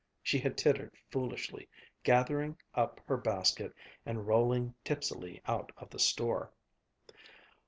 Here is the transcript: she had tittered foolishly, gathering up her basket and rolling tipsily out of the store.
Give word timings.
she 0.23 0.39
had 0.39 0.57
tittered 0.57 0.97
foolishly, 1.11 1.69
gathering 2.01 2.57
up 2.73 2.99
her 3.05 3.17
basket 3.17 3.71
and 4.03 4.25
rolling 4.25 4.73
tipsily 4.83 5.39
out 5.45 5.71
of 5.77 5.91
the 5.91 5.99
store. 5.99 6.51